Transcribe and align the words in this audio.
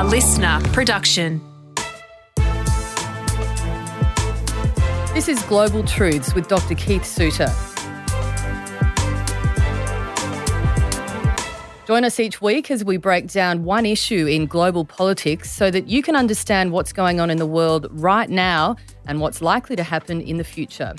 a 0.00 0.04
listener 0.04 0.58
production. 0.72 1.42
This 5.12 5.28
is 5.28 5.42
Global 5.42 5.84
Truths 5.84 6.34
with 6.34 6.48
Dr. 6.48 6.74
Keith 6.74 7.04
Suter. 7.04 7.48
Join 11.86 12.04
us 12.06 12.18
each 12.18 12.40
week 12.40 12.70
as 12.70 12.82
we 12.82 12.96
break 12.96 13.26
down 13.26 13.64
one 13.64 13.84
issue 13.84 14.26
in 14.26 14.46
global 14.46 14.86
politics 14.86 15.50
so 15.50 15.70
that 15.70 15.86
you 15.86 16.02
can 16.02 16.16
understand 16.16 16.72
what's 16.72 16.94
going 16.94 17.20
on 17.20 17.28
in 17.28 17.36
the 17.36 17.44
world 17.44 17.86
right 17.90 18.30
now 18.30 18.76
and 19.06 19.20
what's 19.20 19.42
likely 19.42 19.76
to 19.76 19.82
happen 19.82 20.22
in 20.22 20.38
the 20.38 20.44
future. 20.44 20.94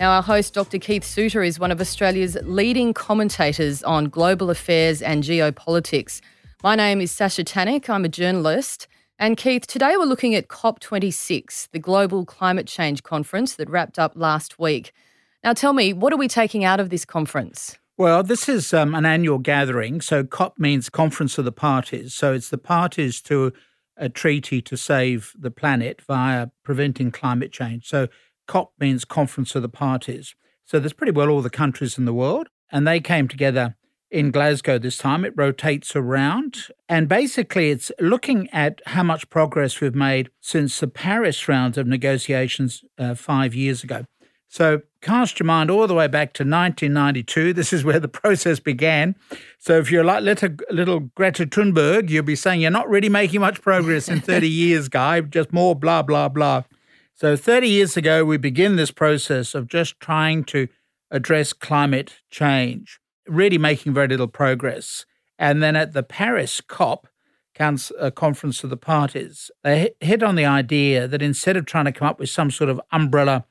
Now, 0.00 0.10
our 0.16 0.22
host, 0.22 0.52
Dr. 0.52 0.80
Keith 0.80 1.04
Suter, 1.04 1.44
is 1.44 1.60
one 1.60 1.70
of 1.70 1.80
Australia's 1.80 2.36
leading 2.42 2.92
commentators 2.92 3.84
on 3.84 4.08
global 4.08 4.50
affairs 4.50 5.00
and 5.00 5.22
geopolitics. 5.22 6.20
My 6.64 6.76
name 6.76 7.00
is 7.00 7.10
Sasha 7.10 7.42
Tanik. 7.42 7.90
I'm 7.90 8.04
a 8.04 8.08
journalist. 8.08 8.86
And 9.18 9.36
Keith, 9.36 9.66
today 9.66 9.96
we're 9.96 10.04
looking 10.04 10.36
at 10.36 10.46
COP26, 10.46 11.68
the 11.72 11.80
global 11.80 12.24
climate 12.24 12.68
change 12.68 13.02
conference 13.02 13.56
that 13.56 13.68
wrapped 13.68 13.98
up 13.98 14.12
last 14.14 14.60
week. 14.60 14.92
Now, 15.42 15.54
tell 15.54 15.72
me, 15.72 15.92
what 15.92 16.12
are 16.12 16.16
we 16.16 16.28
taking 16.28 16.62
out 16.62 16.78
of 16.78 16.88
this 16.88 17.04
conference? 17.04 17.76
Well, 17.98 18.22
this 18.22 18.48
is 18.48 18.72
um, 18.72 18.94
an 18.94 19.04
annual 19.04 19.38
gathering. 19.38 20.00
So, 20.00 20.22
COP 20.22 20.56
means 20.56 20.88
Conference 20.88 21.36
of 21.36 21.44
the 21.44 21.50
Parties. 21.50 22.14
So, 22.14 22.32
it's 22.32 22.50
the 22.50 22.58
parties 22.58 23.20
to 23.22 23.52
a 23.96 24.08
treaty 24.08 24.62
to 24.62 24.76
save 24.76 25.32
the 25.36 25.50
planet 25.50 26.00
via 26.02 26.46
preventing 26.62 27.10
climate 27.10 27.50
change. 27.50 27.88
So, 27.88 28.06
COP 28.46 28.72
means 28.78 29.04
Conference 29.04 29.56
of 29.56 29.62
the 29.62 29.68
Parties. 29.68 30.36
So, 30.64 30.78
there's 30.78 30.92
pretty 30.92 31.12
well 31.12 31.28
all 31.28 31.42
the 31.42 31.50
countries 31.50 31.98
in 31.98 32.04
the 32.04 32.14
world, 32.14 32.50
and 32.70 32.86
they 32.86 33.00
came 33.00 33.26
together 33.26 33.74
in 34.12 34.30
Glasgow 34.30 34.78
this 34.78 34.98
time. 34.98 35.24
It 35.24 35.32
rotates 35.34 35.96
around. 35.96 36.68
And 36.88 37.08
basically, 37.08 37.70
it's 37.70 37.90
looking 37.98 38.48
at 38.50 38.80
how 38.86 39.02
much 39.02 39.28
progress 39.30 39.80
we've 39.80 39.94
made 39.94 40.30
since 40.40 40.78
the 40.78 40.86
Paris 40.88 41.48
round 41.48 41.78
of 41.78 41.86
negotiations 41.86 42.84
uh, 42.98 43.14
five 43.14 43.54
years 43.54 43.82
ago. 43.82 44.04
So 44.48 44.82
cast 45.00 45.40
your 45.40 45.46
mind 45.46 45.70
all 45.70 45.86
the 45.86 45.94
way 45.94 46.08
back 46.08 46.34
to 46.34 46.42
1992. 46.42 47.54
This 47.54 47.72
is 47.72 47.84
where 47.84 47.98
the 47.98 48.06
process 48.22 48.60
began. 48.60 49.16
So 49.58 49.78
if 49.78 49.90
you're 49.90 50.04
like 50.04 50.22
little, 50.22 50.50
little 50.70 51.00
Greta 51.00 51.46
Thunberg, 51.46 52.10
you'll 52.10 52.22
be 52.22 52.36
saying 52.36 52.60
you're 52.60 52.70
not 52.70 52.88
really 52.90 53.08
making 53.08 53.40
much 53.40 53.62
progress 53.62 54.10
in 54.10 54.20
30 54.20 54.46
years, 54.50 54.88
guy, 54.88 55.22
just 55.22 55.54
more 55.54 55.74
blah, 55.74 56.02
blah, 56.02 56.28
blah. 56.28 56.64
So 57.14 57.34
30 57.34 57.66
years 57.66 57.96
ago, 57.96 58.26
we 58.26 58.36
begin 58.36 58.76
this 58.76 58.90
process 58.90 59.54
of 59.54 59.68
just 59.68 59.98
trying 60.00 60.44
to 60.44 60.68
address 61.10 61.52
climate 61.52 62.20
change, 62.30 63.00
really 63.26 63.58
making 63.58 63.94
very 63.94 64.08
little 64.08 64.28
progress. 64.28 65.06
And 65.38 65.62
then 65.62 65.76
at 65.76 65.92
the 65.92 66.02
Paris 66.02 66.60
COP, 66.60 67.08
a 67.58 67.78
uh, 67.98 68.10
Conference 68.10 68.64
of 68.64 68.70
the 68.70 68.76
Parties, 68.76 69.50
they 69.62 69.90
hit 70.00 70.22
on 70.22 70.34
the 70.34 70.44
idea 70.44 71.06
that 71.06 71.22
instead 71.22 71.56
of 71.56 71.66
trying 71.66 71.84
to 71.84 71.92
come 71.92 72.08
up 72.08 72.18
with 72.18 72.30
some 72.30 72.50
sort 72.50 72.70
of 72.70 72.80
umbrella 72.90 73.44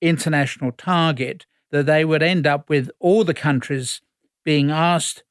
international 0.00 0.72
target, 0.72 1.46
that 1.70 1.86
they 1.86 2.04
would 2.04 2.22
end 2.22 2.46
up 2.46 2.68
with 2.68 2.90
all 3.00 3.24
the 3.24 3.34
countries 3.34 4.00
being 4.44 4.70
asked, 4.70 5.24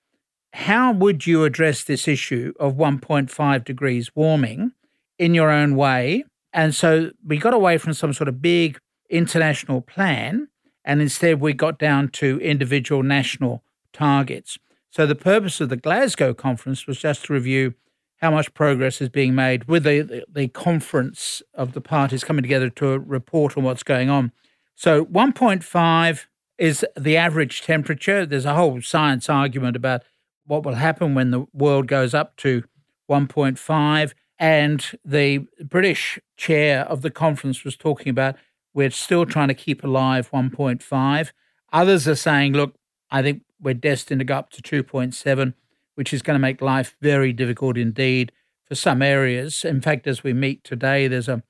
how 0.54 0.92
would 0.92 1.28
you 1.28 1.44
address 1.44 1.84
this 1.84 2.08
issue 2.08 2.54
of 2.60 2.76
1.5 2.76 3.64
degrees 3.64 4.16
warming 4.16 4.72
in 5.20 5.34
your 5.34 5.52
own 5.52 5.76
way? 5.76 6.24
And 6.54 6.74
so 6.74 7.12
we 7.26 7.38
got 7.38 7.54
away 7.54 7.78
from 7.78 7.94
some 7.94 8.14
sort 8.14 8.30
of 8.30 8.42
big 8.42 8.80
international 9.10 9.82
plan, 9.82 10.48
and 10.86 11.02
instead 11.02 11.42
we 11.42 11.54
got 11.54 11.78
down 11.78 12.08
to 12.10 12.40
individual 12.40 13.04
national 13.04 13.65
targets. 13.96 14.58
So 14.92 15.06
the 15.06 15.16
purpose 15.16 15.60
of 15.60 15.70
the 15.70 15.78
Glasgow 15.78 16.34
conference 16.34 16.86
was 16.86 17.00
just 17.00 17.26
to 17.26 17.34
review 17.34 17.74
how 18.18 18.32
much 18.32 18.54
progress 18.54 19.02
is 19.02 19.10
being 19.10 19.36
made 19.36 19.66
with 19.66 19.84
the, 19.84 20.02
the, 20.02 20.26
the 20.32 20.48
conference 20.48 21.42
of 21.54 21.74
the 21.74 21.82
parties 21.82 22.24
coming 22.24 22.44
together 22.44 22.70
to 22.70 23.00
report 23.00 23.58
on 23.58 23.64
what's 23.64 23.84
going 23.84 24.10
on. 24.10 24.32
So 24.76 25.06
1.5 25.06 26.26
is 26.58 26.86
the 26.96 27.18
average 27.18 27.62
temperature. 27.62 28.26
There's 28.26 28.46
a 28.46 28.56
whole 28.56 28.82
science 28.82 29.30
argument 29.30 29.76
about 29.76 30.04
what 30.46 30.64
will 30.64 30.76
happen 30.76 31.16
when 31.16 31.32
the 31.32 31.46
world 31.54 31.88
goes 31.88 32.14
up 32.14 32.36
to 32.38 32.64
1.5. 33.10 34.14
And 34.38 34.86
the 35.04 35.46
British 35.64 36.20
chair 36.38 36.82
of 36.82 37.02
the 37.02 37.12
conference 37.12 37.64
was 37.64 37.78
talking 37.78 38.10
about 38.10 38.36
we're 38.74 38.92
still 38.92 39.26
trying 39.26 39.48
to 39.48 39.54
keep 39.54 39.84
alive 39.84 40.30
1.5. 40.32 41.32
Others 41.72 42.08
are 42.08 42.16
saying, 42.16 42.54
look, 42.54 42.76
I 43.10 43.22
think 43.22 43.44
we're 43.62 43.74
destined 43.74 44.20
to 44.20 44.26
go 44.26 44.36
up 44.36 44.50
to 44.52 44.62
2.7, 44.62 45.54
which 45.96 46.14
is 46.14 46.22
going 46.22 46.36
to 46.36 46.42
make 46.42 46.62
life 46.62 46.96
very 47.02 47.34
difficult 47.34 47.78
indeed 47.78 48.32
for 48.66 48.76
some 48.76 49.02
areas. 49.02 49.64
In 49.64 49.82
fact, 49.82 50.08
as 50.08 50.24
we 50.24 50.34
meet 50.34 50.64
today, 50.64 51.08
there's 51.08 51.30
a 51.30 51.44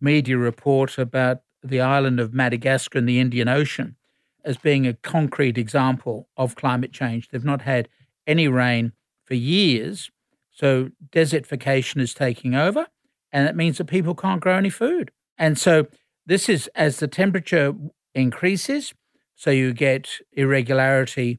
media 0.00 0.38
report 0.38 0.98
about 0.98 1.42
the 1.62 1.80
island 1.80 2.20
of 2.20 2.32
Madagascar 2.32 2.98
in 2.98 3.06
the 3.06 3.20
Indian 3.20 3.48
Ocean 3.48 3.96
as 4.44 4.56
being 4.56 4.86
a 4.86 4.94
concrete 4.94 5.58
example 5.58 6.28
of 6.36 6.56
climate 6.56 6.92
change. 6.92 7.28
They've 7.28 7.44
not 7.44 7.62
had 7.62 7.88
any 8.26 8.48
rain 8.48 8.92
for 9.24 9.34
years, 9.34 10.10
so 10.50 10.90
desertification 11.10 12.00
is 12.00 12.14
taking 12.14 12.54
over, 12.54 12.86
and 13.32 13.48
it 13.48 13.56
means 13.56 13.78
that 13.78 13.84
people 13.84 14.14
can't 14.14 14.40
grow 14.40 14.56
any 14.56 14.70
food. 14.70 15.10
And 15.36 15.58
so 15.58 15.86
this 16.24 16.48
is 16.48 16.68
as 16.74 16.98
the 16.98 17.08
temperature 17.08 17.74
increases, 18.14 18.94
so 19.34 19.50
you 19.50 19.72
get 19.72 20.08
irregularity 20.32 21.38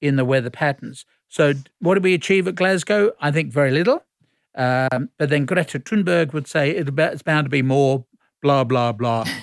in 0.00 0.16
the 0.16 0.24
weather 0.24 0.50
patterns. 0.50 1.04
So 1.28 1.54
what 1.78 1.94
do 1.94 2.00
we 2.00 2.14
achieve 2.14 2.48
at 2.48 2.54
Glasgow? 2.54 3.12
I 3.20 3.30
think 3.30 3.52
very 3.52 3.70
little. 3.70 4.04
Um, 4.54 5.10
but 5.16 5.30
then 5.30 5.46
Greta 5.46 5.78
Thunberg 5.78 6.32
would 6.32 6.48
say 6.48 6.70
it's 6.70 7.22
bound 7.22 7.44
to 7.44 7.50
be 7.50 7.62
more, 7.62 8.04
blah, 8.42 8.64
blah, 8.64 8.92
blah. 8.92 9.24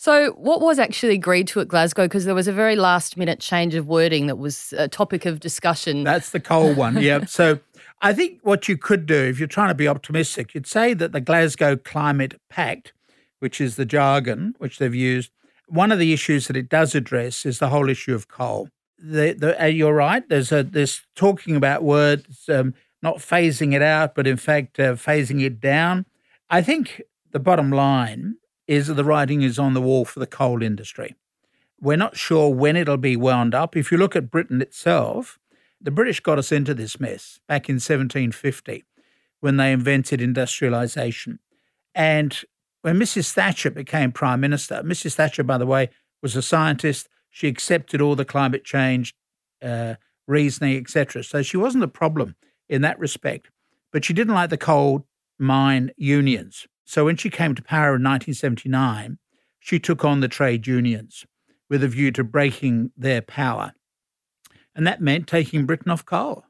So, 0.00 0.30
what 0.34 0.60
was 0.60 0.78
actually 0.78 1.14
agreed 1.14 1.48
to 1.48 1.60
at 1.60 1.66
Glasgow? 1.66 2.04
Because 2.04 2.24
there 2.24 2.34
was 2.34 2.46
a 2.46 2.52
very 2.52 2.76
last 2.76 3.16
minute 3.16 3.40
change 3.40 3.74
of 3.74 3.88
wording 3.88 4.28
that 4.28 4.36
was 4.36 4.72
a 4.78 4.86
topic 4.86 5.26
of 5.26 5.40
discussion. 5.40 6.04
That's 6.04 6.30
the 6.30 6.38
coal 6.38 6.72
one, 6.72 6.98
yeah. 7.02 7.24
so, 7.24 7.58
I 8.00 8.12
think 8.12 8.38
what 8.44 8.68
you 8.68 8.78
could 8.78 9.06
do, 9.06 9.16
if 9.16 9.40
you're 9.40 9.48
trying 9.48 9.70
to 9.70 9.74
be 9.74 9.88
optimistic, 9.88 10.54
you'd 10.54 10.68
say 10.68 10.94
that 10.94 11.10
the 11.10 11.20
Glasgow 11.20 11.76
Climate 11.76 12.40
Pact, 12.48 12.92
which 13.40 13.60
is 13.60 13.74
the 13.74 13.84
jargon 13.84 14.54
which 14.58 14.78
they've 14.78 14.94
used, 14.94 15.32
one 15.66 15.90
of 15.90 15.98
the 15.98 16.12
issues 16.12 16.46
that 16.46 16.56
it 16.56 16.68
does 16.68 16.94
address 16.94 17.44
is 17.44 17.58
the 17.58 17.70
whole 17.70 17.88
issue 17.88 18.14
of 18.14 18.28
coal. 18.28 18.68
The, 18.98 19.32
the, 19.32 19.62
uh, 19.62 19.66
you're 19.66 19.94
right. 19.94 20.28
There's 20.28 20.50
a 20.50 20.62
there's 20.62 21.02
talking 21.14 21.54
about 21.54 21.84
words, 21.84 22.48
um, 22.48 22.74
not 23.02 23.18
phasing 23.18 23.72
it 23.74 23.82
out, 23.82 24.14
but 24.14 24.26
in 24.26 24.36
fact 24.36 24.80
uh, 24.80 24.94
phasing 24.94 25.42
it 25.42 25.60
down. 25.60 26.06
I 26.50 26.62
think 26.62 27.02
the 27.30 27.38
bottom 27.38 27.70
line 27.70 28.36
is 28.66 28.88
that 28.88 28.94
the 28.94 29.04
writing 29.04 29.42
is 29.42 29.58
on 29.58 29.74
the 29.74 29.80
wall 29.80 30.04
for 30.04 30.20
the 30.20 30.26
coal 30.26 30.62
industry. 30.62 31.14
We're 31.80 31.96
not 31.96 32.16
sure 32.16 32.52
when 32.52 32.76
it'll 32.76 32.96
be 32.96 33.16
wound 33.16 33.54
up. 33.54 33.76
If 33.76 33.92
you 33.92 33.98
look 33.98 34.16
at 34.16 34.30
Britain 34.30 34.60
itself, 34.60 35.38
the 35.80 35.90
British 35.90 36.20
got 36.20 36.38
us 36.38 36.50
into 36.50 36.74
this 36.74 36.98
mess 36.98 37.40
back 37.46 37.68
in 37.68 37.74
1750 37.74 38.84
when 39.40 39.56
they 39.56 39.72
invented 39.72 40.20
industrialization. 40.20 41.38
And 41.94 42.36
when 42.82 42.98
Mrs. 42.98 43.32
Thatcher 43.32 43.70
became 43.70 44.12
Prime 44.12 44.40
Minister, 44.40 44.82
Mrs. 44.82 45.14
Thatcher, 45.14 45.44
by 45.44 45.58
the 45.58 45.66
way, 45.66 45.90
was 46.22 46.34
a 46.34 46.42
scientist. 46.42 47.08
She 47.30 47.48
accepted 47.48 48.00
all 48.00 48.16
the 48.16 48.24
climate 48.24 48.64
change 48.64 49.14
uh, 49.62 49.94
reasoning, 50.26 50.76
etc. 50.76 51.24
So 51.24 51.42
she 51.42 51.56
wasn't 51.56 51.84
a 51.84 51.88
problem 51.88 52.36
in 52.68 52.82
that 52.82 52.98
respect. 52.98 53.48
But 53.92 54.04
she 54.04 54.12
didn't 54.12 54.34
like 54.34 54.50
the 54.50 54.58
coal 54.58 55.06
mine 55.38 55.92
unions. 55.96 56.66
So 56.84 57.04
when 57.04 57.16
she 57.16 57.30
came 57.30 57.54
to 57.54 57.62
power 57.62 57.96
in 57.96 58.02
1979, 58.02 59.18
she 59.60 59.78
took 59.78 60.04
on 60.04 60.20
the 60.20 60.28
trade 60.28 60.66
unions 60.66 61.26
with 61.68 61.84
a 61.84 61.88
view 61.88 62.10
to 62.12 62.24
breaking 62.24 62.90
their 62.96 63.20
power. 63.20 63.72
And 64.74 64.86
that 64.86 65.00
meant 65.00 65.26
taking 65.26 65.66
Britain 65.66 65.90
off 65.90 66.04
coal. 66.04 66.44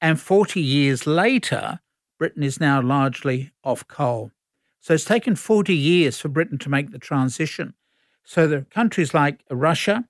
And 0.00 0.20
40 0.20 0.60
years 0.60 1.06
later, 1.06 1.80
Britain 2.18 2.42
is 2.42 2.60
now 2.60 2.80
largely 2.80 3.52
off 3.64 3.86
coal. 3.88 4.30
So 4.80 4.94
it's 4.94 5.04
taken 5.04 5.36
40 5.36 5.74
years 5.74 6.18
for 6.18 6.28
Britain 6.28 6.58
to 6.58 6.68
make 6.68 6.90
the 6.90 6.98
transition. 6.98 7.74
So 8.24 8.46
the 8.46 8.62
countries 8.62 9.14
like 9.14 9.44
Russia, 9.50 10.04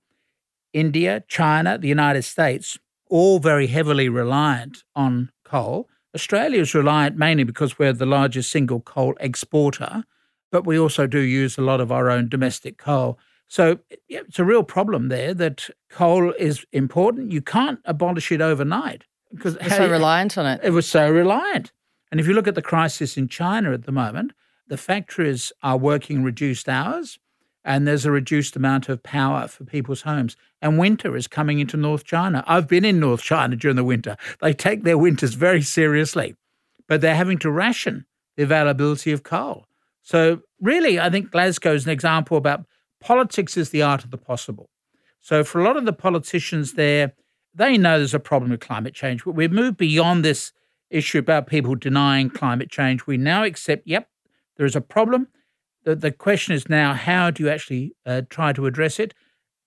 India, 0.73 1.23
China, 1.27 1.77
the 1.77 1.87
United 1.87 2.23
States, 2.23 2.77
all 3.09 3.39
very 3.39 3.67
heavily 3.67 4.09
reliant 4.09 4.83
on 4.95 5.29
coal, 5.45 5.87
Australia 6.15 6.61
is 6.61 6.75
reliant 6.75 7.17
mainly 7.17 7.43
because 7.43 7.79
we're 7.79 7.93
the 7.93 8.05
largest 8.05 8.51
single 8.51 8.79
coal 8.79 9.15
exporter, 9.19 10.03
but 10.51 10.65
we 10.65 10.77
also 10.77 11.07
do 11.07 11.19
use 11.19 11.57
a 11.57 11.61
lot 11.61 11.81
of 11.81 11.91
our 11.91 12.09
own 12.09 12.29
domestic 12.29 12.77
coal. 12.77 13.17
So 13.47 13.79
yeah, 14.07 14.21
it's 14.27 14.39
a 14.39 14.43
real 14.43 14.63
problem 14.63 15.09
there 15.09 15.33
that 15.33 15.69
coal 15.89 16.33
is 16.37 16.65
important. 16.71 17.31
You 17.31 17.41
can't 17.41 17.79
abolish 17.85 18.31
it 18.31 18.41
overnight 18.41 19.05
because 19.31 19.57
we're 19.59 19.69
so 19.69 19.89
reliant 19.91 20.37
on 20.37 20.45
it. 20.45 20.61
It 20.63 20.71
was 20.71 20.87
so 20.87 21.09
reliant. 21.09 21.71
And 22.11 22.19
if 22.19 22.27
you 22.27 22.33
look 22.33 22.47
at 22.47 22.55
the 22.55 22.61
crisis 22.61 23.17
in 23.17 23.27
China 23.27 23.73
at 23.73 23.85
the 23.85 23.91
moment, 23.91 24.33
the 24.67 24.77
factories 24.77 25.51
are 25.63 25.77
working 25.77 26.23
reduced 26.23 26.69
hours 26.69 27.17
and 27.65 27.87
there's 27.87 28.05
a 28.05 28.11
reduced 28.11 28.55
amount 28.55 28.89
of 28.89 29.03
power 29.03 29.47
for 29.47 29.63
people's 29.63 30.01
homes. 30.01 30.35
And 30.61 30.77
winter 30.77 31.15
is 31.15 31.27
coming 31.27 31.59
into 31.59 31.77
North 31.77 32.03
China. 32.03 32.43
I've 32.47 32.67
been 32.67 32.85
in 32.85 32.99
North 32.99 33.21
China 33.21 33.55
during 33.55 33.77
the 33.77 33.83
winter. 33.83 34.17
They 34.41 34.53
take 34.53 34.83
their 34.83 34.97
winters 34.97 35.33
very 35.33 35.61
seriously 35.61 36.35
but 36.87 37.01
they're 37.01 37.15
having 37.15 37.39
to 37.39 37.51
ration 37.51 38.05
the 38.35 38.43
availability 38.43 39.11
of 39.11 39.23
coal. 39.23 39.65
So, 40.01 40.41
really, 40.59 40.99
I 40.99 41.09
think 41.09 41.31
Glasgow 41.31 41.73
is 41.73 41.85
an 41.85 41.91
example 41.91 42.37
about 42.37 42.65
politics 42.99 43.57
is 43.57 43.69
the 43.69 43.81
art 43.81 44.03
of 44.03 44.11
the 44.11 44.17
possible. 44.17 44.69
So, 45.19 45.43
for 45.43 45.61
a 45.61 45.63
lot 45.63 45.77
of 45.77 45.85
the 45.85 45.93
politicians 45.93 46.73
there, 46.73 47.13
they 47.53 47.77
know 47.77 47.97
there's 47.97 48.13
a 48.13 48.19
problem 48.19 48.51
with 48.51 48.59
climate 48.59 48.93
change, 48.93 49.23
but 49.23 49.31
we've 49.31 49.51
moved 49.51 49.77
beyond 49.77 50.25
this 50.25 50.51
issue 50.89 51.19
about 51.19 51.47
people 51.47 51.75
denying 51.75 52.29
climate 52.29 52.69
change. 52.69 53.07
We 53.07 53.17
now 53.17 53.43
accept, 53.43 53.87
yep, 53.87 54.09
there 54.57 54.65
is 54.65 54.75
a 54.75 54.81
problem. 54.81 55.27
The, 55.83 55.95
the 55.95 56.11
question 56.11 56.55
is 56.55 56.69
now, 56.69 56.93
how 56.93 57.31
do 57.31 57.43
you 57.43 57.49
actually 57.49 57.95
uh, 58.05 58.21
try 58.29 58.53
to 58.53 58.65
address 58.65 58.99
it? 58.99 59.13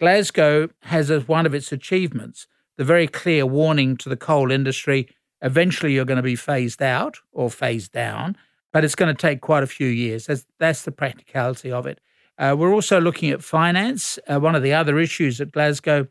Glasgow 0.00 0.68
has 0.82 1.10
as 1.10 1.26
one 1.26 1.46
of 1.46 1.54
its 1.54 1.72
achievements 1.72 2.46
the 2.76 2.84
very 2.84 3.06
clear 3.06 3.46
warning 3.46 3.96
to 3.96 4.08
the 4.08 4.16
coal 4.16 4.50
industry 4.50 5.08
eventually 5.42 5.94
you're 5.94 6.04
going 6.04 6.16
to 6.16 6.22
be 6.22 6.36
phased 6.36 6.82
out 6.82 7.18
or 7.32 7.50
phased 7.50 7.92
down, 7.92 8.36
but 8.72 8.84
it's 8.84 8.94
going 8.94 9.14
to 9.14 9.20
take 9.20 9.40
quite 9.40 9.62
a 9.62 9.66
few 9.66 9.86
years. 9.86 10.26
That's, 10.26 10.46
that's 10.58 10.82
the 10.82 10.92
practicality 10.92 11.70
of 11.70 11.86
it. 11.86 12.00
Uh, 12.38 12.54
we're 12.58 12.72
also 12.72 13.00
looking 13.00 13.30
at 13.30 13.42
finance. 13.42 14.18
Uh, 14.26 14.40
one 14.40 14.54
of 14.54 14.62
the 14.62 14.74
other 14.74 14.98
issues 14.98 15.40
at 15.40 15.52
Glasgow 15.52 16.06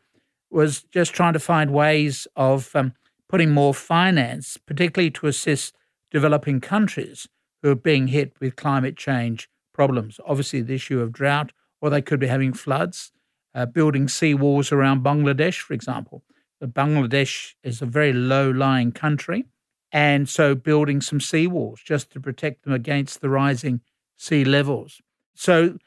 was 0.49 0.83
just 0.83 1.13
trying 1.13 1.33
to 1.33 1.39
find 1.39 1.71
ways 1.71 2.27
of 2.35 2.75
um, 2.75 2.93
putting 3.29 3.51
more 3.51 3.73
finance, 3.73 4.57
particularly 4.57 5.11
to 5.11 5.27
assist 5.27 5.75
developing 6.11 6.61
countries 6.61 7.27
who 7.61 7.71
are 7.71 7.75
being 7.75 8.07
hit 8.07 8.33
with 8.39 8.55
climate 8.55 8.95
change 8.95 9.49
problems. 9.75 10.19
Obviously, 10.25 10.61
the 10.61 10.73
issue 10.73 11.01
of 11.01 11.11
drought, 11.11 11.51
or 11.81 11.89
they 11.89 12.01
could 12.01 12.19
be 12.19 12.27
having 12.27 12.53
floods, 12.53 13.11
uh, 13.53 13.65
building 13.65 14.07
seawalls 14.07 14.71
around 14.71 15.03
Bangladesh, 15.03 15.59
for 15.59 15.73
example. 15.73 16.23
But 16.59 16.73
Bangladesh 16.73 17.53
is 17.63 17.81
a 17.81 17.85
very 17.85 18.13
low 18.13 18.49
lying 18.49 18.91
country. 18.91 19.45
And 19.91 20.27
so 20.27 20.55
building 20.55 21.01
some 21.01 21.19
seawalls 21.19 21.83
just 21.83 22.11
to 22.11 22.19
protect 22.19 22.63
them 22.63 22.73
against 22.73 23.21
the 23.21 23.29
rising 23.29 23.81
sea 24.17 24.43
levels. 24.43 25.01
So 25.35 25.77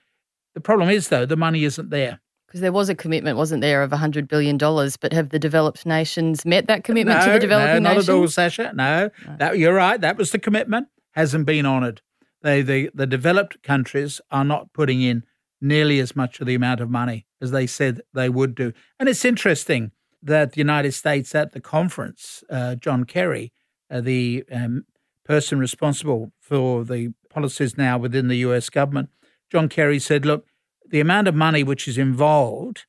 the 0.55 0.61
problem 0.61 0.89
is, 0.89 1.09
though, 1.09 1.27
the 1.27 1.37
money 1.37 1.65
isn't 1.65 1.91
there. 1.91 2.21
Because 2.47 2.61
there 2.63 2.73
was 2.73 2.89
a 2.89 2.95
commitment, 2.95 3.37
wasn't 3.37 3.61
there, 3.61 3.83
of 3.83 3.91
$100 3.91 4.27
billion, 4.27 4.57
but 4.57 5.13
have 5.13 5.29
the 5.29 5.39
developed 5.39 5.85
nations 5.85 6.47
met 6.47 6.67
that 6.69 6.85
commitment 6.85 7.19
no, 7.19 7.27
to 7.27 7.33
the 7.33 7.39
developing 7.39 7.83
no, 7.83 7.91
not 7.91 7.97
nations? 7.97 8.09
at 8.09 8.15
all, 8.15 8.29
Sasha. 8.29 8.73
No, 8.75 9.11
no. 9.27 9.37
That, 9.37 9.59
you're 9.59 9.75
right. 9.75 10.01
That 10.01 10.17
was 10.17 10.31
the 10.31 10.39
commitment. 10.39 10.89
Hasn't 11.11 11.45
been 11.45 11.67
honoured. 11.67 12.01
They, 12.43 12.63
the, 12.63 12.91
the 12.95 13.07
developed 13.07 13.63
countries 13.63 14.21
are 14.31 14.45
not 14.45 14.73
putting 14.73 15.03
in 15.03 15.25
nearly 15.61 15.99
as 15.99 16.15
much 16.15 16.41
of 16.41 16.47
the 16.47 16.55
amount 16.55 16.81
of 16.81 16.91
money 16.91 17.27
as 17.41 17.51
they 17.51 17.67
said 17.67 18.01
they 18.13 18.29
would 18.29 18.55
do. 18.55 18.73
And 18.99 19.09
it's 19.09 19.25
interesting 19.25 19.93
that 20.23 20.53
the 20.53 20.59
United 20.59 20.93
States 20.93 21.35
at 21.35 21.53
the 21.53 21.61
conference, 21.61 22.43
uh, 22.51 22.75
John 22.77 23.05
Kerry, 23.05 23.53
uh, 23.91 24.01
the 24.01 24.45
um, 24.53 24.85
person 25.25 25.59
responsible 25.59 26.33
for 26.41 26.85
the 26.85 27.13
policies 27.31 27.77
now 27.77 27.99
within 27.99 28.29
the 28.29 28.37
US 28.37 28.71
government, 28.71 29.11
John 29.51 29.69
Kerry 29.69 29.99
said, 29.99 30.27
look, 30.27 30.47
the 30.89 31.01
amount 31.01 31.29
of 31.29 31.35
money 31.35 31.63
which 31.63 31.87
is 31.87 31.99
involved 31.99 32.87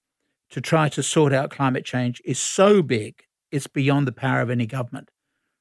to 0.50 0.62
try 0.62 0.90
to 0.90 1.04
sort 1.04 1.34
out 1.34 1.52
climate 1.52 1.86
change 1.86 2.22
is 2.26 2.40
so 2.40 2.82
big, 2.82 3.24
it's 3.52 3.68
beyond 3.68 4.08
the 4.08 4.12
power 4.12 4.42
of 4.42 4.50
any 4.50 4.66
government. 4.66 5.10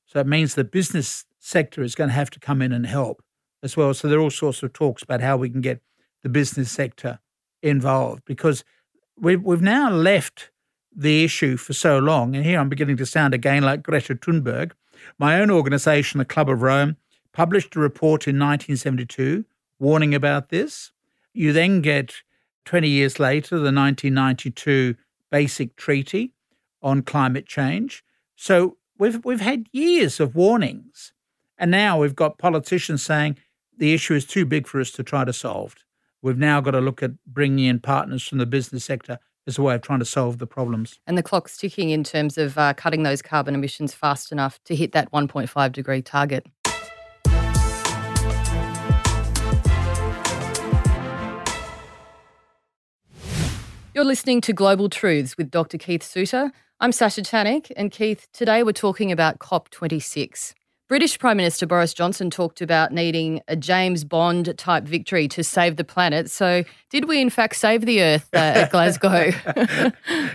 So 0.06 0.20
it 0.20 0.26
means 0.26 0.54
the 0.54 0.64
business 0.64 1.24
sector 1.38 1.82
is 1.82 1.94
going 1.94 2.08
to 2.08 2.14
have 2.14 2.30
to 2.30 2.40
come 2.40 2.62
in 2.62 2.72
and 2.72 2.86
help 2.86 3.22
as 3.62 3.76
well. 3.76 3.94
So 3.94 4.08
there 4.08 4.18
are 4.18 4.22
all 4.22 4.30
sorts 4.30 4.62
of 4.62 4.72
talks 4.72 5.02
about 5.02 5.20
how 5.20 5.36
we 5.36 5.50
can 5.50 5.60
get 5.60 5.80
the 6.22 6.28
business 6.28 6.70
sector 6.70 7.20
involved 7.62 8.24
because 8.24 8.64
we've, 9.16 9.42
we've 9.42 9.62
now 9.62 9.90
left 9.90 10.50
the 10.94 11.24
issue 11.24 11.56
for 11.56 11.72
so 11.72 11.98
long. 11.98 12.34
And 12.34 12.44
here 12.44 12.58
I'm 12.58 12.68
beginning 12.68 12.96
to 12.98 13.06
sound 13.06 13.34
again 13.34 13.62
like 13.62 13.82
Greta 13.82 14.14
Thunberg. 14.14 14.72
My 15.18 15.40
own 15.40 15.50
organization, 15.50 16.18
the 16.18 16.24
Club 16.24 16.48
of 16.48 16.62
Rome, 16.62 16.96
published 17.32 17.76
a 17.76 17.80
report 17.80 18.26
in 18.26 18.38
1972 18.38 19.44
warning 19.78 20.14
about 20.14 20.48
this. 20.48 20.92
You 21.32 21.52
then 21.52 21.80
get 21.82 22.22
20 22.64 22.88
years 22.88 23.20
later 23.20 23.56
the 23.56 23.72
1992 23.72 24.96
Basic 25.30 25.76
Treaty 25.76 26.32
on 26.82 27.02
climate 27.02 27.46
change. 27.46 28.02
So 28.34 28.76
we've 28.98 29.24
we've 29.24 29.40
had 29.40 29.68
years 29.72 30.20
of 30.20 30.34
warnings, 30.34 31.12
and 31.56 31.70
now 31.70 32.00
we've 32.00 32.16
got 32.16 32.38
politicians 32.38 33.02
saying 33.02 33.38
the 33.78 33.94
issue 33.94 34.14
is 34.14 34.24
too 34.24 34.44
big 34.44 34.66
for 34.66 34.80
us 34.80 34.90
to 34.92 35.02
try 35.02 35.24
to 35.24 35.32
solve. 35.32 35.76
We've 36.20 36.36
now 36.36 36.60
got 36.60 36.72
to 36.72 36.80
look 36.80 37.02
at 37.02 37.12
bringing 37.26 37.66
in 37.66 37.78
partners 37.78 38.26
from 38.26 38.38
the 38.38 38.46
business 38.46 38.84
sector 38.84 39.18
as 39.46 39.56
a 39.56 39.62
way 39.62 39.76
of 39.76 39.82
trying 39.82 40.00
to 40.00 40.04
solve 40.04 40.38
the 40.38 40.46
problems. 40.46 40.98
And 41.06 41.16
the 41.16 41.22
clock's 41.22 41.56
ticking 41.56 41.90
in 41.90 42.04
terms 42.04 42.36
of 42.36 42.58
uh, 42.58 42.74
cutting 42.74 43.04
those 43.04 43.22
carbon 43.22 43.54
emissions 43.54 43.94
fast 43.94 44.32
enough 44.32 44.58
to 44.64 44.74
hit 44.74 44.92
that 44.92 45.10
1.5 45.12 45.72
degree 45.72 46.02
target. 46.02 46.46
You're 53.94 54.04
listening 54.04 54.40
to 54.42 54.52
Global 54.52 54.88
Truths 54.88 55.36
with 55.36 55.50
Dr. 55.50 55.78
Keith 55.78 56.02
Suter. 56.02 56.52
I'm 56.78 56.92
Sasha 56.92 57.22
Tanik, 57.22 57.72
and 57.76 57.90
Keith, 57.90 58.28
today 58.32 58.62
we're 58.62 58.72
talking 58.72 59.10
about 59.10 59.40
COP26. 59.40 60.54
British 60.88 61.18
Prime 61.18 61.36
Minister 61.36 61.66
Boris 61.66 61.92
Johnson 61.92 62.30
talked 62.30 62.62
about 62.62 62.92
needing 62.92 63.42
a 63.46 63.54
James 63.54 64.04
Bond 64.04 64.56
type 64.56 64.84
victory 64.84 65.28
to 65.28 65.44
save 65.44 65.76
the 65.76 65.84
planet. 65.84 66.30
So, 66.30 66.64
did 66.88 67.06
we 67.06 67.20
in 67.20 67.28
fact 67.28 67.56
save 67.56 67.84
the 67.84 68.00
Earth 68.02 68.30
uh, 68.32 68.38
at 68.38 68.70
Glasgow? 68.72 69.32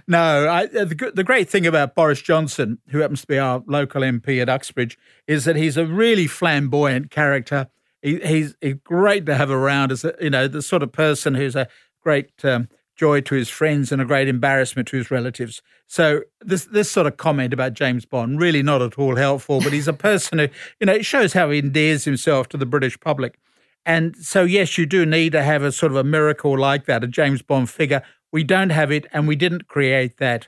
no. 0.07 0.45
I, 0.45 0.65
uh, 0.65 0.85
the, 0.85 1.11
the 1.15 1.23
great 1.23 1.49
thing 1.49 1.65
about 1.65 1.95
Boris 1.95 2.21
Johnson, 2.21 2.77
who 2.89 2.99
happens 2.99 3.21
to 3.21 3.27
be 3.27 3.39
our 3.39 3.63
local 3.65 4.03
MP 4.03 4.39
at 4.43 4.47
Uxbridge, 4.47 4.97
is 5.27 5.45
that 5.45 5.55
he's 5.55 5.75
a 5.75 5.87
really 5.87 6.27
flamboyant 6.27 7.09
character. 7.09 7.67
He, 8.03 8.19
he's, 8.19 8.55
he's, 8.61 8.75
great 8.83 9.25
to 9.25 9.35
have 9.35 9.49
around 9.49 9.91
as 9.91 10.05
a, 10.05 10.13
you 10.21 10.29
know 10.29 10.47
the 10.47 10.61
sort 10.61 10.83
of 10.83 10.91
person 10.91 11.33
who's 11.33 11.55
a 11.55 11.67
great 12.03 12.31
um, 12.45 12.69
joy 12.95 13.21
to 13.21 13.35
his 13.35 13.49
friends 13.49 13.91
and 13.91 14.01
a 14.01 14.05
great 14.05 14.27
embarrassment 14.27 14.87
to 14.89 14.97
his 14.97 15.09
relatives. 15.09 15.61
So 15.87 16.21
this 16.41 16.65
this 16.65 16.91
sort 16.91 17.07
of 17.07 17.17
comment 17.17 17.53
about 17.53 17.73
James 17.73 18.05
Bond 18.05 18.39
really 18.39 18.63
not 18.63 18.81
at 18.81 18.97
all 18.97 19.15
helpful, 19.15 19.61
but 19.61 19.73
he's 19.73 19.87
a 19.87 19.93
person 19.93 20.39
who, 20.39 20.47
you 20.79 20.85
know, 20.85 20.93
it 20.93 21.05
shows 21.05 21.33
how 21.33 21.49
he 21.49 21.59
endears 21.59 22.05
himself 22.05 22.49
to 22.49 22.57
the 22.57 22.65
British 22.65 22.99
public. 22.99 23.39
And 23.85 24.15
so 24.17 24.43
yes, 24.43 24.77
you 24.77 24.85
do 24.85 25.05
need 25.05 25.31
to 25.33 25.43
have 25.43 25.63
a 25.63 25.71
sort 25.71 25.91
of 25.91 25.97
a 25.97 26.03
miracle 26.03 26.57
like 26.57 26.85
that, 26.85 27.03
a 27.03 27.07
James 27.07 27.41
Bond 27.41 27.69
figure. 27.69 28.01
We 28.31 28.43
don't 28.43 28.69
have 28.69 28.91
it 28.91 29.05
and 29.11 29.27
we 29.27 29.35
didn't 29.35 29.67
create 29.67 30.17
that 30.17 30.47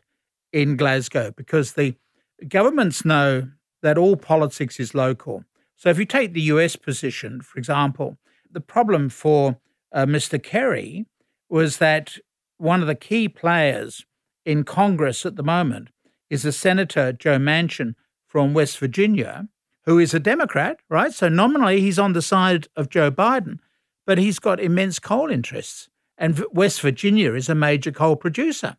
in 0.54 0.78
Glasgow 0.78 1.32
because 1.32 1.74
the 1.74 1.96
governments 2.48 3.04
know 3.04 3.50
that 3.82 3.98
all 3.98 4.16
politics 4.16 4.80
is 4.80 4.96
local. 4.96 5.44
So 5.76 5.90
if 5.90 6.00
you 6.00 6.06
take 6.06 6.34
the 6.34 6.42
US 6.42 6.76
position, 6.76 7.42
for 7.42 7.60
example, 7.60 8.18
the 8.50 8.62
problem 8.62 9.10
for 9.10 9.58
uh, 9.92 10.06
Mr. 10.06 10.42
Kerry 10.42 11.06
was 11.50 11.78
that 11.78 12.18
one 12.58 12.82
of 12.82 12.88
the 12.88 12.96
key 12.96 13.28
players 13.28 14.06
in 14.46 14.64
Congress 14.64 15.26
at 15.26 15.36
the 15.36 15.44
moment 15.44 15.90
is 16.30 16.46
a 16.46 16.52
Senator 16.52 17.12
Joe 17.12 17.38
Manchin 17.38 17.96
from 18.28 18.54
West 18.54 18.78
Virginia, 18.80 19.48
who 19.84 20.00
is 20.00 20.14
a 20.14 20.20
Democrat, 20.20 20.78
right? 20.90 21.14
So 21.14 21.30
nominally 21.30 21.82
he's 21.82 22.00
on 22.00 22.14
the 22.14 22.22
side 22.22 22.68
of 22.76 22.90
Joe 22.90 23.12
Biden, 23.12 23.60
but 24.06 24.18
he's 24.18 24.40
got 24.40 24.60
immense 24.60 25.00
coal 25.00 25.30
interests. 25.30 25.90
And 26.18 26.44
West 26.52 26.82
Virginia 26.82 27.34
is 27.34 27.50
a 27.50 27.56
major 27.56 27.92
coal 27.92 28.16
producer. 28.16 28.78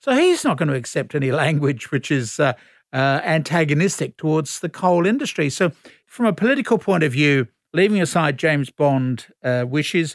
So 0.00 0.14
he's 0.14 0.44
not 0.44 0.58
going 0.58 0.68
to 0.68 0.74
accept 0.74 1.14
any 1.14 1.30
language 1.44 1.90
which 1.90 2.10
is 2.10 2.40
uh, 2.40 2.54
uh, 2.92 3.20
antagonistic 3.24 4.16
towards 4.16 4.60
the 4.60 4.68
coal 4.68 5.06
industry. 5.06 5.48
So, 5.48 5.72
from 6.06 6.26
a 6.26 6.32
political 6.32 6.76
point 6.76 7.02
of 7.04 7.12
view, 7.12 7.48
leaving 7.72 8.02
aside 8.02 8.38
James 8.38 8.68
Bond 8.68 9.26
uh, 9.42 9.64
wishes, 9.66 10.14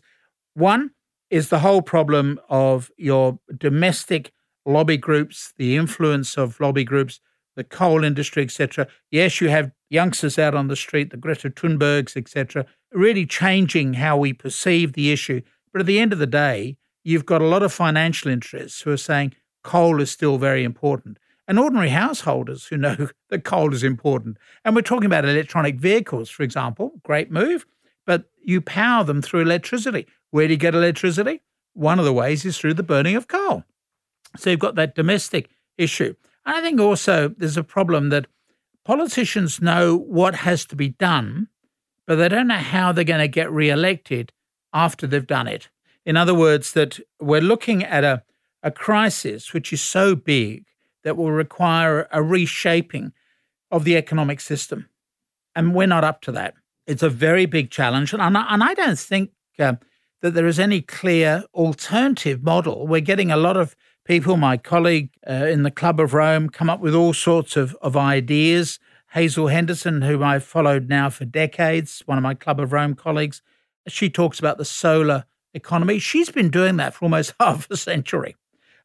one, 0.54 0.92
is 1.29 1.50
the 1.50 1.60
whole 1.60 1.81
problem 1.81 2.39
of 2.50 2.91
your 2.98 3.39
domestic 3.57 4.31
lobby 4.65 4.98
groups, 4.98 5.53
the 5.57 5.75
influence 5.75 6.38
of 6.38 6.60
lobby 6.60 6.84
groups, 6.84 7.19
the 7.55 7.63
coal 7.63 8.03
industry, 8.03 8.43
etc. 8.43 8.88
Yes, 9.12 9.41
you 9.41 9.50
have 9.50 9.72
youngsters 9.89 10.38
out 10.38 10.53
on 10.53 10.67
the 10.67 10.75
street, 10.75 11.10
the 11.10 11.17
Greta 11.17 11.50
Thunbergs, 11.50 12.15
etc., 12.15 12.65
really 12.93 13.25
changing 13.25 13.96
how 13.96 14.17
we 14.17 14.34
perceive 14.34 14.93
the 14.93 15.12
issue. 15.12 15.41
But 15.74 15.81
at 15.81 15.88
the 15.88 16.00
end 16.00 16.13
of 16.13 16.19
the 16.19 16.27
day, 16.27 16.77
you've 17.03 17.25
got 17.25 17.41
a 17.41 17.48
lot 17.48 17.63
of 17.63 17.74
financial 17.74 18.31
interests 18.31 18.81
who 18.81 18.91
are 18.91 18.98
saying 18.98 19.34
coal 19.63 20.01
is 20.01 20.12
still 20.12 20.38
very 20.38 20.63
important. 20.63 21.17
And 21.48 21.57
ordinary 21.57 21.89
householders 21.89 22.65
who 22.65 22.77
know 22.77 23.10
that 23.29 23.43
coal 23.43 23.74
is 23.74 23.84
important. 23.84 24.38
And 24.63 24.75
we're 24.75 24.81
talking 24.81 25.05
about 25.05 25.25
electronic 25.25 25.75
vehicles, 25.79 26.29
for 26.29 26.43
example, 26.43 26.93
great 27.03 27.31
move, 27.31 27.65
but 28.08 28.24
you 28.42 28.62
power 28.62 29.04
them 29.04 29.22
through 29.22 29.42
electricity. 29.42 30.08
Where 30.32 30.48
do 30.48 30.54
you 30.54 30.58
get 30.58 30.74
electricity? 30.74 31.42
One 31.74 32.00
of 32.00 32.06
the 32.06 32.14
ways 32.14 32.46
is 32.46 32.58
through 32.58 32.74
the 32.74 32.82
burning 32.82 33.16
of 33.16 33.28
coal. 33.28 33.64
So 34.38 34.50
you've 34.50 34.60
got 34.60 34.76
that 34.76 34.96
domestic 34.96 35.50
issue. 35.78 36.16
And 36.46 36.56
I 36.56 36.62
think 36.62 36.80
also 36.80 37.30
there's 37.38 37.58
a 37.58 37.64
problem 37.64 38.10
that 38.10 38.26
politicians 38.84 39.62
know 39.62 39.96
what 39.96 40.34
has 40.34 40.66
to 40.66 40.76
be 40.76 40.90
done, 40.90 41.50
but 42.08 42.16
they 42.16 42.30
don't 42.30 42.48
know 42.48 42.56
how 42.56 42.92
they're 42.92 43.04
going 43.04 43.20
to 43.20 43.28
get 43.28 43.52
re-elected 43.52 44.32
after 44.74 45.06
they've 45.06 45.28
done 45.28 45.48
it. 45.48 45.70
In 46.06 46.16
other 46.16 46.34
words, 46.34 46.72
that 46.74 47.00
we're 47.20 47.42
looking 47.42 47.84
at 47.84 48.06
a, 48.06 48.24
a 48.64 48.72
crisis 48.72 49.54
which 49.54 49.74
is 49.74 49.82
so 49.82 50.16
big 50.16 50.66
that 51.04 51.18
will 51.18 51.32
require 51.32 52.08
a 52.12 52.24
reshaping 52.24 53.12
of 53.70 53.84
the 53.84 53.98
economic 53.98 54.40
system. 54.40 54.90
And 55.54 55.76
we're 55.76 55.88
not 55.88 56.06
up 56.06 56.22
to 56.22 56.32
that. 56.32 56.54
It's 56.88 57.03
a 57.03 57.10
very 57.10 57.46
big 57.46 57.70
challenge. 57.70 58.13
And 58.13 58.22
I, 58.22 58.46
and 58.50 58.63
I 58.63 58.74
don't 58.74 58.98
think 58.98 59.32
uh, 59.60 59.74
that 60.22 60.34
there 60.34 60.48
is 60.48 60.60
any 60.60 60.82
clear 60.82 61.44
alternative 61.53 62.41
model. 62.41 62.88
We're 62.88 63.01
getting 63.01 63.29
a 63.29 63.38
lot 63.38 63.58
of 63.58 63.75
people, 64.06 64.38
my 64.38 64.58
colleague 64.58 65.10
uh, 65.29 65.34
in 65.34 65.63
the 65.63 65.72
Club 65.72 66.00
of 66.00 66.13
Rome, 66.13 66.50
come 66.50 66.70
up 66.70 66.79
with 66.79 66.96
all 66.96 67.13
sorts 67.13 67.58
of, 67.58 67.75
of 67.82 67.98
ideas. 67.98 68.79
Hazel 69.12 69.48
Henderson, 69.48 70.01
whom 70.01 70.24
I've 70.24 70.44
followed 70.44 70.89
now 70.89 71.10
for 71.10 71.25
decades, 71.25 72.03
one 72.06 72.17
of 72.17 72.24
my 72.24 72.34
Club 72.34 72.60
of 72.60 72.74
Rome 72.74 72.94
colleagues, 72.94 73.41
she 73.88 74.10
talks 74.10 74.39
about 74.39 74.58
the 74.58 74.65
solar 74.65 75.25
economy. 75.53 76.00
She's 76.00 76.29
been 76.29 76.50
doing 76.50 76.77
that 76.77 76.94
for 76.94 77.06
almost 77.06 77.34
half 77.39 77.70
a 77.70 77.77
century. 77.77 78.36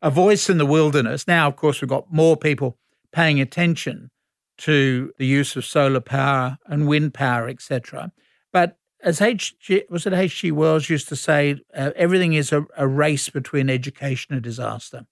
A 0.01 0.11
voice 0.11 0.51
in 0.51 0.59
the 0.59 0.67
wilderness. 0.67 1.29
Now, 1.29 1.47
of 1.47 1.57
course, 1.57 1.81
we've 1.81 1.89
got 1.89 2.13
more 2.13 2.37
people 2.37 2.79
paying 3.13 3.41
attention 3.41 4.11
to 4.59 5.13
the 5.19 5.27
use 5.27 5.57
of 5.57 5.65
solar 5.65 6.01
power 6.01 6.59
and 6.67 6.87
wind 6.87 7.15
power, 7.15 7.49
etc. 7.49 8.13
But 8.53 8.77
as 9.03 9.21
H.G. 9.21 9.85
was 9.91 10.07
it 10.07 10.13
H.G. 10.13 10.53
Wells 10.53 10.89
used 10.89 11.09
to 11.09 11.17
say, 11.17 11.57
uh, 11.75 11.91
everything 11.97 12.35
is 12.35 12.53
a, 12.53 12.65
a, 12.77 12.87
race 12.87 13.29
between 13.29 13.69
education 13.69 14.35
and 14.35 14.43
disaster. 14.43 15.07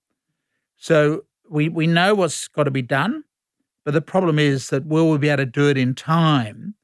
So 0.77 1.25
we 1.49 1.69
we 1.69 1.87
know 1.87 2.15
what's 2.15 2.47
got 2.49 2.65
to 2.65 2.71
be 2.71 2.83
done, 2.83 3.25
but 3.85 3.95
the 3.95 4.01
problem 4.01 4.39
is 4.39 4.69
that 4.69 4.87
will 4.87 5.11
we 5.11 5.19
be 5.19 5.29
able 5.29 5.45
to 5.45 5.47
do 5.47 5.69
it 5.69 5.77
in 5.77 5.95
time 5.95 6.75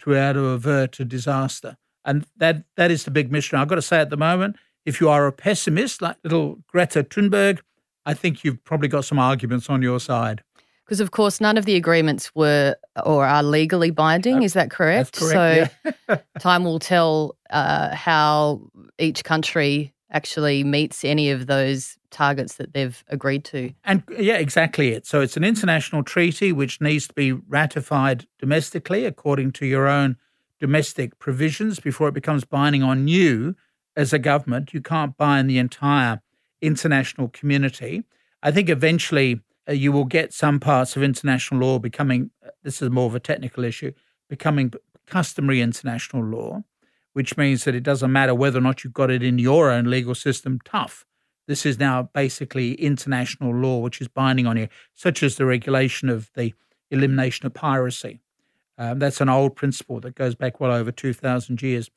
to 0.00 0.10
be 0.10 0.16
able 0.16 0.34
to 0.34 0.48
avert 0.48 1.00
a 1.00 1.04
disaster? 1.04 1.76
And 2.04 2.26
that 2.36 2.64
that 2.76 2.90
is 2.90 3.04
the 3.04 3.10
big 3.10 3.32
mission. 3.32 3.58
I've 3.58 3.68
got 3.68 3.76
to 3.76 3.82
say 3.82 4.00
at 4.00 4.10
the 4.10 4.16
moment, 4.16 4.56
if 4.84 5.00
you 5.00 5.08
are 5.08 5.26
a 5.26 5.32
pessimist 5.32 6.02
like 6.02 6.16
little 6.22 6.58
Greta 6.66 7.02
Thunberg, 7.02 7.60
I 8.04 8.14
think 8.14 8.44
you've 8.44 8.62
probably 8.64 8.88
got 8.88 9.04
some 9.04 9.18
arguments 9.18 9.68
on 9.70 9.82
your 9.82 10.00
side. 10.00 10.42
Because 10.90 10.98
of 10.98 11.12
course, 11.12 11.40
none 11.40 11.56
of 11.56 11.66
the 11.66 11.76
agreements 11.76 12.34
were 12.34 12.74
or 13.04 13.24
are 13.24 13.44
legally 13.44 13.92
binding. 13.92 14.38
Uh, 14.38 14.42
is 14.42 14.54
that 14.54 14.72
correct? 14.72 15.20
correct 15.20 15.72
so 15.78 15.88
yeah. 16.08 16.16
time 16.40 16.64
will 16.64 16.80
tell 16.80 17.36
uh, 17.50 17.94
how 17.94 18.60
each 18.98 19.22
country 19.22 19.94
actually 20.10 20.64
meets 20.64 21.04
any 21.04 21.30
of 21.30 21.46
those 21.46 21.96
targets 22.10 22.56
that 22.56 22.74
they've 22.74 23.04
agreed 23.06 23.44
to. 23.44 23.72
And 23.84 24.02
yeah, 24.18 24.38
exactly 24.38 24.88
it. 24.88 25.06
So 25.06 25.20
it's 25.20 25.36
an 25.36 25.44
international 25.44 26.02
treaty 26.02 26.50
which 26.50 26.80
needs 26.80 27.06
to 27.06 27.14
be 27.14 27.30
ratified 27.30 28.26
domestically 28.40 29.04
according 29.04 29.52
to 29.52 29.66
your 29.66 29.86
own 29.86 30.16
domestic 30.58 31.20
provisions 31.20 31.78
before 31.78 32.08
it 32.08 32.14
becomes 32.14 32.44
binding 32.44 32.82
on 32.82 33.06
you 33.06 33.54
as 33.94 34.12
a 34.12 34.18
government. 34.18 34.74
You 34.74 34.80
can't 34.80 35.16
bind 35.16 35.48
the 35.48 35.58
entire 35.58 36.20
international 36.60 37.28
community. 37.28 38.02
I 38.42 38.50
think 38.50 38.68
eventually 38.68 39.40
uh, 39.68 39.72
you 39.72 39.92
will 39.92 40.04
get 40.04 40.32
some 40.32 40.60
parts 40.60 40.96
of 40.96 41.02
international 41.02 41.60
law 41.60 41.78
becoming, 41.78 42.30
uh, 42.44 42.50
this 42.62 42.82
is 42.82 42.90
more 42.90 43.06
of 43.06 43.14
a 43.14 43.20
technical 43.20 43.64
issue, 43.64 43.92
becoming 44.28 44.72
customary 45.06 45.60
international 45.60 46.24
law, 46.24 46.62
which 47.12 47.36
means 47.36 47.64
that 47.64 47.74
it 47.74 47.82
doesn't 47.82 48.12
matter 48.12 48.34
whether 48.34 48.58
or 48.58 48.62
not 48.62 48.84
you've 48.84 48.92
got 48.92 49.10
it 49.10 49.22
in 49.22 49.38
your 49.38 49.70
own 49.70 49.90
legal 49.90 50.14
system, 50.14 50.58
tough. 50.64 51.04
This 51.48 51.66
is 51.66 51.78
now 51.78 52.04
basically 52.14 52.74
international 52.74 53.54
law, 53.54 53.78
which 53.78 54.00
is 54.00 54.08
binding 54.08 54.46
on 54.46 54.56
you, 54.56 54.68
such 54.94 55.22
as 55.22 55.36
the 55.36 55.46
regulation 55.46 56.08
of 56.08 56.30
the 56.34 56.54
elimination 56.90 57.46
of 57.46 57.54
piracy. 57.54 58.20
Um, 58.78 58.98
that's 58.98 59.20
an 59.20 59.28
old 59.28 59.56
principle 59.56 60.00
that 60.00 60.14
goes 60.14 60.34
back 60.34 60.60
well 60.60 60.72
over 60.72 60.92
2,000 60.92 61.60
years. 61.60 61.90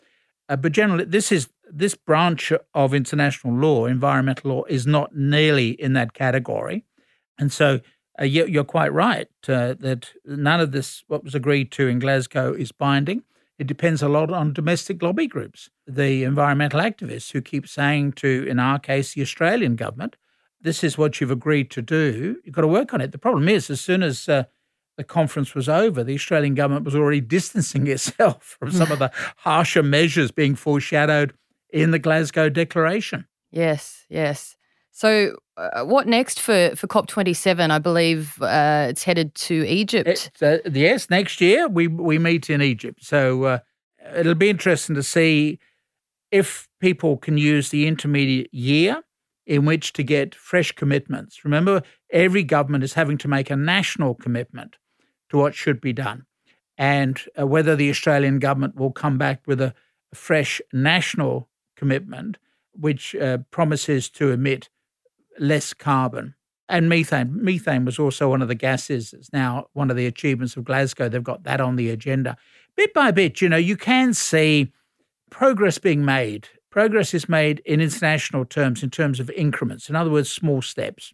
Uh, 0.50 0.56
but 0.56 0.72
generally, 0.72 1.06
this 1.06 1.32
is 1.32 1.50
this 1.72 1.96
branch 1.96 2.52
of 2.74 2.94
international 2.94 3.54
law, 3.54 3.86
environmental 3.86 4.52
law, 4.52 4.64
is 4.66 4.86
not 4.86 5.16
nearly 5.16 5.70
in 5.70 5.94
that 5.94 6.14
category, 6.14 6.84
and 7.40 7.52
so 7.52 7.80
uh, 8.20 8.26
you, 8.26 8.46
you're 8.46 8.64
quite 8.64 8.94
right 8.94 9.28
uh, 9.48 9.74
that 9.80 10.12
none 10.26 10.60
of 10.60 10.72
this, 10.72 11.04
what 11.08 11.24
was 11.24 11.36
agreed 11.36 11.72
to 11.72 11.88
in 11.88 12.00
Glasgow, 12.00 12.54
is 12.54 12.72
binding. 12.72 13.24
It 13.58 13.68
depends 13.68 14.02
a 14.02 14.10
lot 14.10 14.32
on 14.32 14.54
domestic 14.54 15.02
lobby 15.02 15.28
groups, 15.28 15.70
the 15.88 16.24
environmental 16.24 16.80
activists 16.80 17.32
who 17.32 17.42
keep 17.42 17.68
saying 17.68 18.14
to, 18.14 18.46
in 18.48 18.60
our 18.60 18.80
case, 18.80 19.14
the 19.14 19.22
Australian 19.22 19.76
government, 19.76 20.16
"This 20.62 20.84
is 20.84 20.98
what 20.98 21.20
you've 21.20 21.32
agreed 21.32 21.70
to 21.72 21.82
do. 21.82 22.42
You've 22.44 22.56
got 22.56 22.62
to 22.62 22.68
work 22.68 22.94
on 22.94 23.02
it." 23.02 23.12
The 23.12 23.18
problem 23.18 23.48
is, 23.48 23.70
as 23.70 23.80
soon 23.82 24.04
as 24.04 24.28
uh, 24.28 24.46
the 24.98 25.04
conference 25.04 25.56
was 25.56 25.70
over, 25.70 26.04
the 26.04 26.16
Australian 26.16 26.56
government 26.56 26.86
was 26.86 26.96
already 26.96 27.22
distancing 27.38 27.88
itself 27.88 28.58
from 28.60 28.72
some 28.72 28.92
of 28.92 29.00
the 29.00 29.12
harsher 29.38 29.84
measures 29.84 30.32
being 30.32 30.56
foreshadowed 30.56 31.34
in 31.70 31.92
the 31.92 32.00
Glasgow 32.00 32.50
Declaration. 32.50 33.26
Yes, 33.52 34.06
yes. 34.10 34.56
So, 34.92 35.38
uh, 35.58 35.84
what 35.84 36.08
next 36.08 36.40
for, 36.40 36.72
for 36.76 36.88
COP27? 36.88 37.70
I 37.70 37.80
believe 37.80 38.42
uh, 38.42 38.88
it's 38.90 39.04
headed 39.04 39.36
to 39.36 39.66
Egypt. 39.68 40.32
Uh, 40.42 40.58
yes, 40.72 41.10
next 41.10 41.42
year 41.42 41.68
we, 41.68 41.88
we 41.88 42.18
meet 42.18 42.50
in 42.50 42.62
Egypt. 42.62 43.04
So, 43.04 43.44
uh, 43.44 43.60
it'll 44.16 44.36
be 44.36 44.50
interesting 44.50 44.96
to 44.96 45.04
see 45.04 45.60
if 46.32 46.68
people 46.80 47.18
can 47.18 47.38
use 47.38 47.70
the 47.70 47.88
intermediate 47.88 48.54
year 48.54 49.04
in 49.46 49.66
which 49.66 49.94
to 49.94 50.04
get 50.04 50.34
fresh 50.34 50.72
commitments. 50.72 51.44
Remember, 51.44 51.84
every 52.12 52.44
government 52.44 52.84
is 52.84 52.94
having 52.94 53.18
to 53.20 53.28
make 53.28 53.50
a 53.50 53.56
national 53.56 54.16
commitment 54.16 54.78
to 55.30 55.38
what 55.38 55.54
should 55.54 55.82
be 55.82 55.94
done. 55.94 56.26
And 56.78 57.22
uh, 57.40 57.46
whether 57.46 57.76
the 57.76 57.90
Australian 57.90 58.40
government 58.40 58.76
will 58.76 58.92
come 58.92 59.18
back 59.18 59.42
with 59.46 59.62
a 59.62 59.74
fresh 60.14 60.62
national 60.72 61.50
commitment, 61.76 62.38
which 62.74 63.16
uh, 63.16 63.40
promises 63.52 64.10
to 64.12 64.32
emit 64.32 64.70
less 65.40 65.74
carbon. 65.74 66.36
And 66.70 66.88
methane. 66.88 67.44
Methane 67.44 67.86
was 67.86 68.00
also 68.00 68.30
one 68.30 68.42
of 68.42 68.48
the 68.48 68.56
gases. 68.56 69.14
It's 69.14 69.34
now 69.34 69.68
one 69.74 69.92
of 69.92 69.98
the 69.98 70.08
achievements 70.08 70.56
of 70.56 70.64
Glasgow. 70.64 71.10
They've 71.10 71.24
got 71.24 71.44
that 71.44 71.60
on 71.62 71.76
the 71.76 71.90
agenda. 71.90 72.38
Bit 72.76 72.94
by 72.94 73.12
bit, 73.12 73.42
you 73.42 73.50
know, 73.50 73.58
you 73.58 73.78
can 73.78 74.14
see 74.14 74.72
progress 75.30 75.78
being 75.78 76.06
made. 76.06 76.48
Progress 76.72 77.14
is 77.14 77.30
made 77.30 77.62
in 77.66 77.82
international 77.82 78.46
terms, 78.46 78.82
in 78.82 78.90
terms 78.90 79.20
of 79.20 79.30
increments, 79.32 79.90
in 79.90 79.96
other 79.96 80.10
words, 80.10 80.32
small 80.32 80.62
steps. 80.62 81.14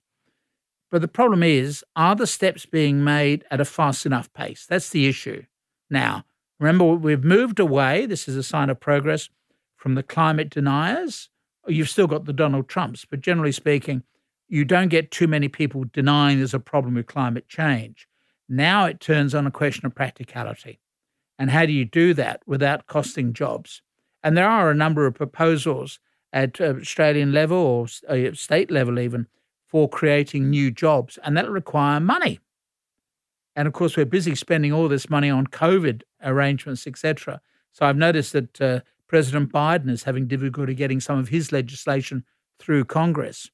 But 0.91 1.01
the 1.01 1.07
problem 1.07 1.43
is, 1.43 1.83
are 1.95 2.15
the 2.15 2.27
steps 2.27 2.65
being 2.65 3.03
made 3.03 3.43
at 3.51 3.59
a 3.59 3.65
fast 3.65 4.05
enough 4.05 4.31
pace? 4.33 4.65
That's 4.69 4.89
the 4.89 5.07
issue. 5.07 5.43
Now, 5.89 6.23
remember, 6.59 6.85
we've 6.95 7.23
moved 7.23 7.59
away, 7.59 8.05
this 8.05 8.27
is 8.27 8.37
a 8.37 8.43
sign 8.43 8.69
of 8.69 8.79
progress, 8.79 9.29
from 9.75 9.95
the 9.95 10.03
climate 10.03 10.49
deniers. 10.49 11.29
You've 11.69 11.89
still 11.89 12.07
got 12.07 12.25
the 12.25 12.33
Donald 12.33 12.67
Trumps, 12.67 13.05
but 13.05 13.21
generally 13.21 13.51
speaking, 13.51 14.03
you 14.47 14.65
don't 14.65 14.89
get 14.89 15.11
too 15.11 15.27
many 15.27 15.47
people 15.47 15.85
denying 15.93 16.39
there's 16.39 16.53
a 16.53 16.59
problem 16.59 16.95
with 16.95 17.05
climate 17.05 17.47
change. 17.47 18.07
Now 18.47 18.85
it 18.85 18.99
turns 18.99 19.35
on 19.35 19.45
a 19.45 19.51
question 19.51 19.85
of 19.85 19.93
practicality. 19.93 20.79
And 21.37 21.51
how 21.51 21.65
do 21.65 21.71
you 21.71 21.85
do 21.85 22.13
that 22.15 22.41
without 22.45 22.87
costing 22.87 23.33
jobs? 23.33 23.81
And 24.23 24.35
there 24.35 24.49
are 24.49 24.69
a 24.69 24.75
number 24.75 25.05
of 25.05 25.13
proposals 25.13 25.99
at 26.33 26.59
Australian 26.59 27.31
level 27.31 27.57
or 27.57 27.87
uh, 28.09 28.33
state 28.33 28.69
level, 28.69 28.99
even, 28.99 29.27
for 29.67 29.87
creating 29.87 30.49
new 30.49 30.71
jobs, 30.71 31.17
and 31.23 31.37
that'll 31.37 31.51
require 31.51 31.99
money. 31.99 32.39
And 33.55 33.67
of 33.67 33.73
course, 33.73 33.95
we're 33.95 34.05
busy 34.05 34.35
spending 34.35 34.73
all 34.73 34.87
this 34.87 35.09
money 35.09 35.29
on 35.29 35.47
COVID 35.47 36.01
arrangements, 36.23 36.87
etc. 36.87 37.39
So 37.71 37.85
I've 37.85 37.97
noticed 37.97 38.33
that 38.33 38.61
uh, 38.61 38.79
President 39.09 39.51
Biden 39.51 39.89
is 39.89 40.03
having 40.03 40.27
difficulty 40.27 40.73
getting 40.73 41.01
some 41.01 41.17
of 41.17 41.27
his 41.27 41.51
legislation 41.51 42.23
through 42.59 42.85
Congress 42.85 43.49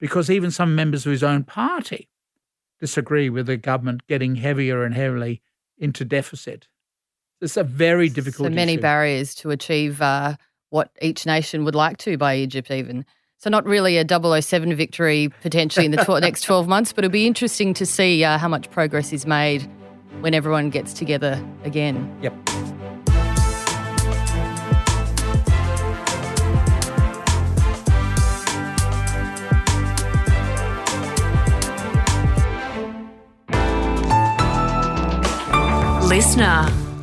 because 0.00 0.30
even 0.30 0.50
some 0.50 0.74
members 0.74 1.06
of 1.06 1.12
his 1.12 1.22
own 1.22 1.44
party 1.44 2.08
disagree 2.80 3.30
with 3.30 3.46
the 3.46 3.56
government 3.56 4.06
getting 4.08 4.34
heavier 4.36 4.82
and 4.82 4.94
heavily 4.94 5.42
into 5.78 6.04
deficit. 6.04 6.66
It's 7.40 7.56
a 7.56 7.64
very 7.64 8.08
difficult. 8.08 8.48
So 8.48 8.54
many 8.54 8.74
issue. 8.74 8.82
barriers 8.82 9.34
to 9.36 9.50
achieve 9.50 10.00
uh, 10.00 10.36
what 10.70 10.90
each 11.02 11.26
nation 11.26 11.64
would 11.64 11.74
like 11.74 11.98
to 11.98 12.16
by 12.16 12.36
Egypt, 12.36 12.70
even. 12.70 13.04
So 13.36 13.50
not 13.50 13.66
really 13.66 13.98
a 13.98 14.06
007 14.42 14.74
victory 14.74 15.28
potentially 15.42 15.84
in 15.84 15.92
the 15.92 16.02
tw- 16.02 16.20
next 16.22 16.42
12 16.42 16.66
months, 16.66 16.92
but 16.94 17.04
it'll 17.04 17.12
be 17.12 17.26
interesting 17.26 17.74
to 17.74 17.84
see 17.84 18.24
uh, 18.24 18.38
how 18.38 18.48
much 18.48 18.70
progress 18.70 19.12
is 19.12 19.26
made 19.26 19.68
when 20.20 20.32
everyone 20.32 20.70
gets 20.70 20.94
together 20.94 21.44
again. 21.64 22.10
Yep. 22.22 22.83
listener. 36.14 36.93